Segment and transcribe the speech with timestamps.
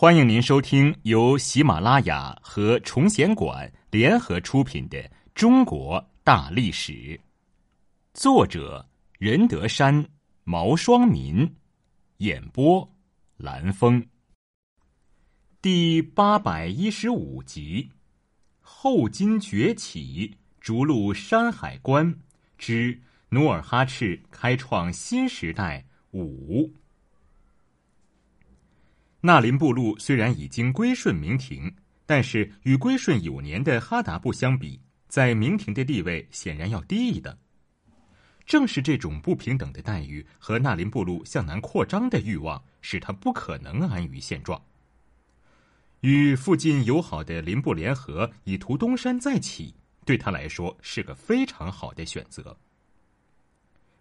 [0.00, 4.96] 欢迎您收听由喜马拉雅和崇贤馆联合出品的
[5.34, 6.92] 《中国大历史》，
[8.14, 8.88] 作者
[9.18, 10.08] 任德山、
[10.44, 11.52] 毛双民，
[12.18, 12.88] 演播
[13.38, 14.00] 蓝峰。
[15.60, 17.90] 第八百一十五集：
[18.60, 22.16] 后金崛起，逐鹿山海关
[22.56, 22.96] 之
[23.30, 26.72] 努尔哈赤开创新时代五。
[29.20, 31.74] 纳林部落虽然已经归顺明廷，
[32.06, 37.36] 但是与归顺有年的哈达部相比，在明廷的地位显然要低一等。
[38.46, 44.60] 正是这种不平等的待遇和纳林部落向南扩张的欲望，使他不可能安于现状。
[46.00, 49.74] 与附近友好的林部联合，以图东山再起，
[50.06, 52.56] 对他来说是个非常好的选择。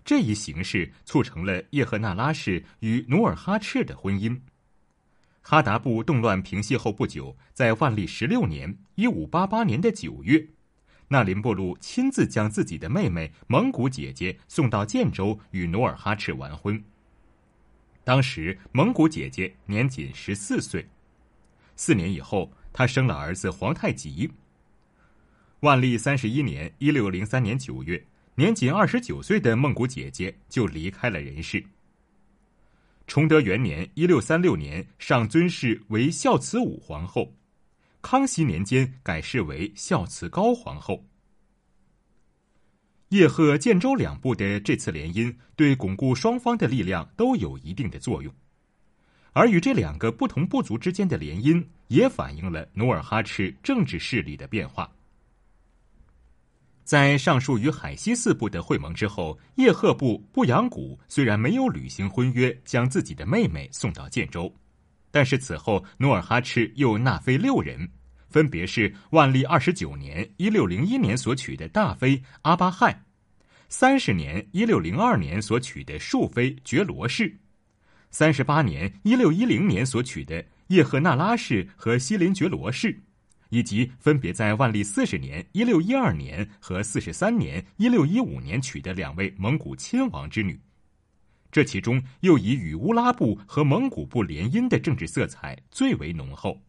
[0.05, 4.39] 这一形势促成了叶赫那拉氏与努尔哈赤的婚姻。
[5.50, 10.45] 哈达部动乱平息后不久，在万历十六年（一五八八年的九月），
[11.08, 16.84] 那林部落亲自将自己的妹妹蒙古姐姐送到建州与努尔哈赤完婚。
[18.04, 20.86] 当时蒙古姐姐年仅十四岁。
[21.78, 24.30] 四年以后，她生了儿子皇太极。
[25.61, 31.64] 万历三十一年（一六零三年九月），年仅二十九岁的蒙古姐姐就离开了人世。
[33.08, 37.33] 崇德元年（一六三六年），上尊谥为孝慈武皇后；
[38.02, 41.05] 康熙年间改谥为孝慈高皇后。
[43.09, 48.31] 叶赫建州两部的这次联姻，对巩固双方的力量都有一定的作用，
[49.31, 54.92] 而与这两个不同部族之间的联姻，也反映了努尔哈赤政治势力的变化。
[56.88, 64.49] 在上述与海西四部的会盟之后，叶赫部布阳谷虽然没有履行婚约，将自己的妹妹送到建州，
[65.11, 67.91] 但是此后努尔哈赤又纳妃六人，
[68.30, 73.03] 分别是万历二十九年（一六零一年）所娶的大妃阿巴亥，
[73.67, 77.37] 三十年（一六零二年）所娶的庶妃觉罗氏，
[78.11, 82.97] 三十八年（一六一零年）所娶的叶赫那拉氏和西林觉罗氏。
[83.49, 90.59] 以及分别在万历四十年（一六一二年）和四十三年（一六一五年）娶的两位蒙古亲王之女，
[91.52, 96.61] 这其中又以与乌拉部和蒙古部联姻的政治色彩最为浓厚。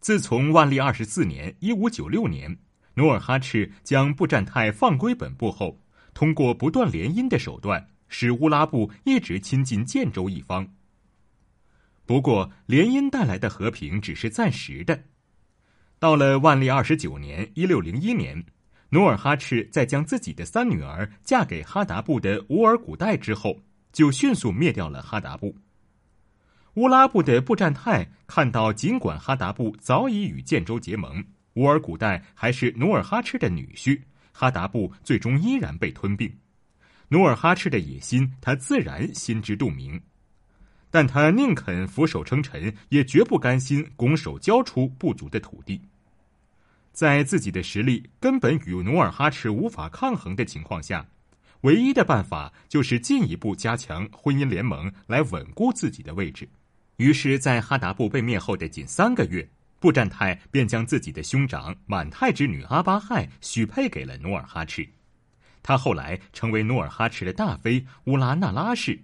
[0.00, 2.58] 自从万历二十四年（一五九六年），
[2.94, 5.80] 努尔哈赤将布占泰放归本部后，
[6.12, 10.74] 通过不断联姻的手段，使乌拉部一直亲近建州一方。
[12.06, 15.04] 不过，联姻带来的和平只是暂时的。
[15.98, 18.44] 到了万历二十九年（一六零一年），
[18.90, 23.58] 努尔哈赤在将自己的三女儿嫁给哈达部的乌尔古代之后，
[23.90, 25.56] 就迅速灭掉了哈达部。
[26.74, 33.98] 乌拉部的布占泰看到，尽管哈达部早已与建州结盟，乌尔古代还是努尔哈赤的女婿，
[34.32, 36.30] 哈达部最终依然被吞并。
[37.08, 39.98] 努尔哈赤的野心，他自然心知肚明。
[40.94, 45.80] 但他宁肯俯首称臣，也绝不甘心拱手交出不足的土地。
[46.92, 51.04] 在自己的实力根本与努尔哈赤无法抗衡的情况下，
[51.62, 56.48] 唯一的办法就是进一步加强婚姻联盟，来稳固自己的位置。
[56.98, 59.44] 于是，在哈达部被灭后的仅三个月，
[59.80, 64.88] 布占泰便将自己的兄长满泰之女阿巴亥许配给了努尔哈赤，
[65.60, 68.96] 他后来成为努尔哈赤的大妃乌拉那拉氏。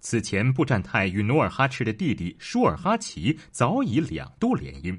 [0.00, 4.98] 此前，布占泰与努尔哈赤的弟弟舒尔哈齐早已两度联姻，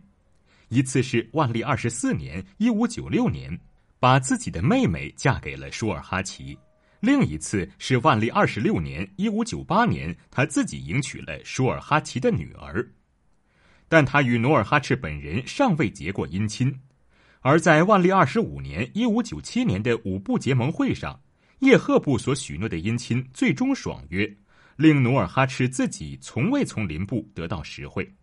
[0.67, 3.57] 一次是万历二十四年（一五九六年），
[3.99, 6.57] 把自己的妹妹嫁给了舒尔哈齐；
[6.99, 12.85] 另一次是万历二十六年（一五九八年），他自己迎娶了舒尔哈齐的女儿。
[13.87, 16.77] 但他与努尔哈赤本人尚未结过姻亲，
[17.39, 21.19] 而在万历二十五年（一五九七年）的五部结盟会上，
[21.59, 24.31] 叶赫部所许诺的姻亲最终爽约。
[24.79, 28.13] 令努尔哈赤自己从未从林部得到实惠，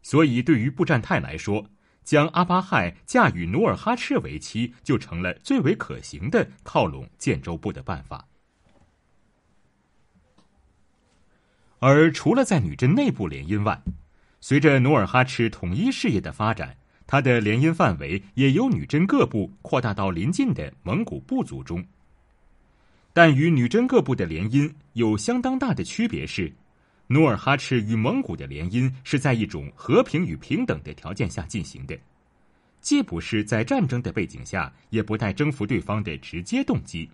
[0.00, 1.66] 所以对于布占泰来说，
[2.02, 8.26] 将阿巴亥嫁与努尔哈赤为妻，就成了最为可行的靠拢建州部的办法。
[11.78, 13.82] 而除了在女真内部联姻外，
[14.40, 16.74] 随着努尔哈赤统一事业的发展，
[17.06, 21.86] 他的联姻范围也由女真各部扩大到邻近的蒙古部族中。
[23.18, 26.52] 但与女真各部的联姻有相当大的区别是，
[27.08, 31.98] 努尔哈赤与蒙古的联姻是在一种和平与平等的条件下进行的，
[32.80, 37.10] 既不是在战争的背景下，也不带征服对方的直接动机。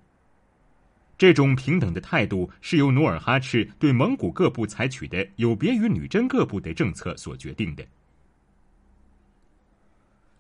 [1.17, 7.83] 这种平等的态度是由努尔哈赤对蒙古各部采取的有别于女真各部的政策所决定的。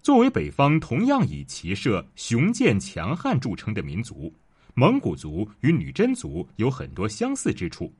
[0.02, 4.30] 作为北方同样以骑射雄健强悍著称的民族，
[4.74, 7.92] 蒙古族与女真族有很多相似之处。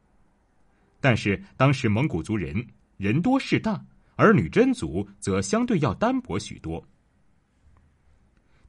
[1.00, 2.66] 但是当时蒙古族人
[2.96, 3.84] 人多势大，
[4.16, 6.84] 而女真族则相对要单薄许多。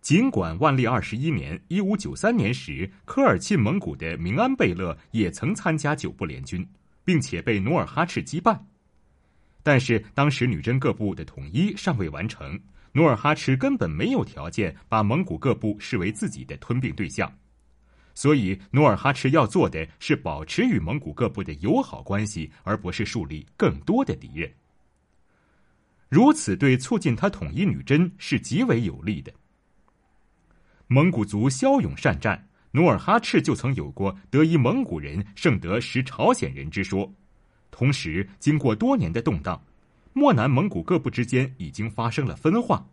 [0.02, 6.68] 尽管万历二十一年（一五九三年）时，科尔沁蒙古的明安贝勒也曾参加九部联军，
[7.04, 8.60] 并且被努尔哈赤击败，
[9.63, 12.60] 但是当时女真各部的统一尚未完成。
[12.92, 17.36] 努尔哈赤根本没有条件把蒙古各部视为自己的吞并对象，
[18.15, 24.51] 所以努尔哈赤要做的是保持与蒙古各部的友好关系，而不是树立更多的敌人。
[26.09, 29.31] 如此对促进他统一女真是极为有利的。
[30.88, 37.13] 蒙古族骁勇善战，努尔哈赤就曾有过得一蒙古人胜得十朝鲜人之说。
[37.69, 39.62] 同时，经过多年的动荡。
[40.17, 42.88] 漠南蒙古各部之间已经发生了分化。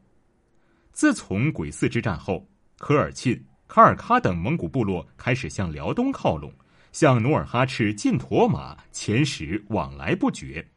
[0.93, 2.45] 自从鬼寺之战后，
[2.79, 3.41] 科尔沁、
[3.73, 6.53] 卡尔喀等蒙古部落开始向辽东靠拢，
[6.93, 10.69] 向努尔哈赤进驼马、遣使往来不绝。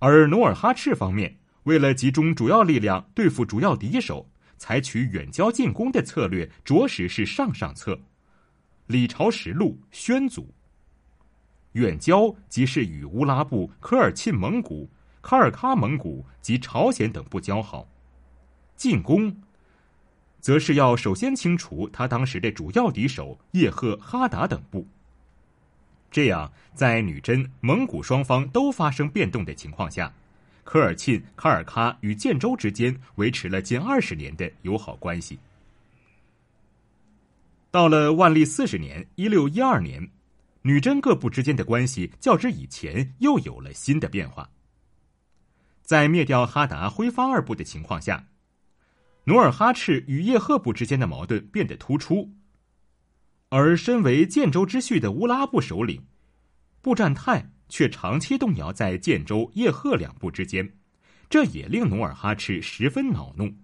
[0.00, 7.96] 而努尔哈赤方面，为了集中主要力量对付主要敌手，采取远交近攻的策略，着实是上上策。
[8.88, 10.52] 李朝实录宣祖。
[11.74, 14.90] 远交即是与乌拉部、科尔沁蒙古。
[15.22, 17.88] 卡尔喀蒙古及朝鲜等部交好，
[18.74, 19.32] 进攻，
[20.44, 24.86] 则是要首先清除他当时的主要敌手叶赫、哈达等部。
[26.10, 30.12] 这样，在女真、蒙古双方都发生变动的情况下，
[30.62, 35.38] 科尔沁、卡尔喀与建州之间维持了近二十年的友好关系。
[37.70, 40.06] 到了万历四十年（一六一二年），
[40.60, 44.46] 女真各部之间的关系较之以前又有了新的变化。
[45.80, 48.26] 在灭掉哈达、辉发二部的情况下，
[49.24, 52.34] 努尔哈赤与叶赫部之间的矛盾变得突出，
[53.48, 56.04] 而身为建州之婿的乌拉部首领
[56.82, 60.76] 布占泰却长期动摇在建州、叶赫两部之间，
[61.30, 63.54] 这也令努尔哈赤十分恼怒。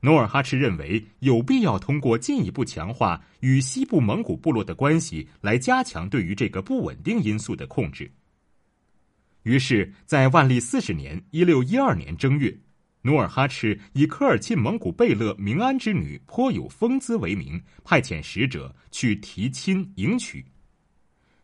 [0.00, 8.10] 努尔哈赤认为有必要通过进一步强化与西部蒙古部落的关系，来加强对于这个不稳定因素的控制。
[9.42, 12.56] 于是，在万历四十年（一六一二年）正月，
[13.06, 20.44] 努尔哈赤以科尔沁蒙古贝勒明安之女颇有风姿为名，派遣使者去提亲迎娶。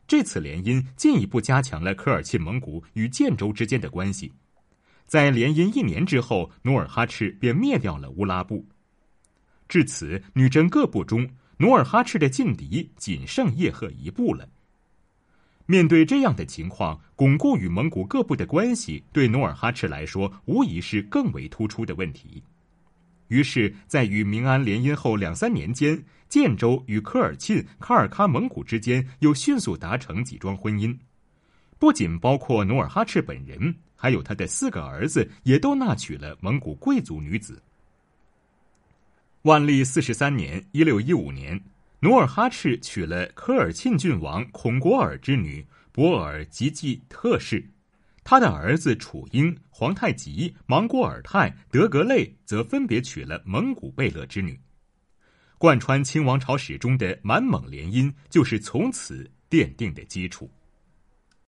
[0.09, 4.33] 这次联姻进一步加强了科尔沁蒙古与建州之间的关系。
[5.07, 8.67] 在联姻一年之后，努尔哈赤便灭掉了乌拉部。
[9.69, 14.49] 至此，女真各部中，努尔哈赤的劲敌仅剩叶赫一部了。
[15.67, 22.43] 面对这样的情况，巩固与蒙古各部的关系，对努尔哈赤来说，无疑是更为突出的问题。
[23.29, 30.95] 于是，在与明安联姻后两三年间，建州与科尔沁、卡尔喀蒙古之间又迅速达成几桩婚姻，
[31.79, 37.63] 不仅包括努尔哈赤本人，还有他的四个儿子，也都纳娶了蒙古贵族女子。
[39.43, 41.59] 万历四十三年（一六一五年）。
[42.05, 47.65] 努尔哈赤娶了科尔沁郡王孔果尔之女博尔吉济特氏，
[48.25, 54.59] 他的儿子楚英、皇太极、莽果尔泰、德格类则分别娶了蒙古贝勒之女。
[55.59, 60.51] 贯穿清王朝史中的满蒙联姻就是从此奠定的基础。